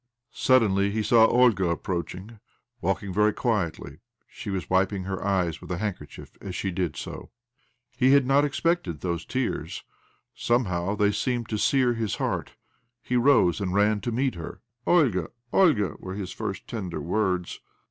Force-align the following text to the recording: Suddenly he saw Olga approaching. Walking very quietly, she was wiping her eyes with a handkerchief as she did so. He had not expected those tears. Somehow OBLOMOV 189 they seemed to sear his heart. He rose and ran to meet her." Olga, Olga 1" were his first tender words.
Suddenly 0.33 0.89
he 0.89 1.03
saw 1.03 1.27
Olga 1.27 1.69
approaching. 1.69 2.39
Walking 2.81 3.13
very 3.13 3.33
quietly, 3.33 3.99
she 4.27 4.49
was 4.49 4.67
wiping 4.67 5.03
her 5.03 5.23
eyes 5.23 5.61
with 5.61 5.69
a 5.69 5.77
handkerchief 5.77 6.31
as 6.41 6.55
she 6.55 6.71
did 6.71 6.97
so. 6.97 7.29
He 7.95 8.09
had 8.13 8.25
not 8.25 8.43
expected 8.43 9.01
those 9.01 9.25
tears. 9.27 9.83
Somehow 10.33 10.85
OBLOMOV 10.85 10.87
189 10.87 11.07
they 11.09 11.13
seemed 11.13 11.49
to 11.49 11.57
sear 11.59 11.93
his 11.93 12.15
heart. 12.15 12.55
He 13.03 13.15
rose 13.15 13.61
and 13.61 13.75
ran 13.75 14.01
to 14.01 14.11
meet 14.11 14.33
her." 14.33 14.63
Olga, 14.87 15.29
Olga 15.53 15.89
1" 15.89 15.97
were 15.99 16.15
his 16.15 16.31
first 16.31 16.67
tender 16.67 16.99
words. 16.99 17.59